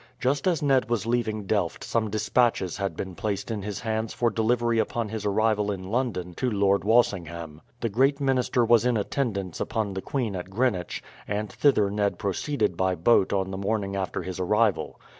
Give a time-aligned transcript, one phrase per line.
[0.19, 4.31] Just as Ned was leaving Delft some despatches had been placed in his hands for
[4.31, 7.61] delivery upon his arrival in London to Lord Walsingham.
[7.81, 12.75] The great minister was in attendance upon the queen at Greenwich, and thither Ned proceeded
[12.75, 14.97] by boat on the morning after his arrival.